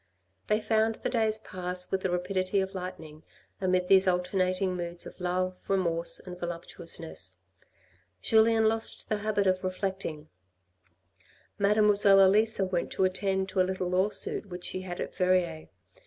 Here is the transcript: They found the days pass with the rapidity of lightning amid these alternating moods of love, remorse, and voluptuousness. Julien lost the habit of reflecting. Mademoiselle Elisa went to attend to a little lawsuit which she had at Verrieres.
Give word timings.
They 0.47 0.59
found 0.59 0.95
the 0.95 1.09
days 1.11 1.37
pass 1.37 1.91
with 1.91 2.01
the 2.01 2.09
rapidity 2.09 2.59
of 2.59 2.73
lightning 2.73 3.21
amid 3.61 3.87
these 3.87 4.07
alternating 4.07 4.75
moods 4.75 5.05
of 5.05 5.19
love, 5.19 5.55
remorse, 5.67 6.17
and 6.17 6.39
voluptuousness. 6.39 7.37
Julien 8.19 8.67
lost 8.67 9.09
the 9.09 9.17
habit 9.17 9.45
of 9.45 9.63
reflecting. 9.63 10.27
Mademoiselle 11.59 12.19
Elisa 12.19 12.65
went 12.65 12.89
to 12.93 13.03
attend 13.05 13.47
to 13.49 13.61
a 13.61 13.61
little 13.61 13.89
lawsuit 13.91 14.47
which 14.47 14.63
she 14.63 14.81
had 14.81 14.99
at 14.99 15.15
Verrieres. 15.15 15.67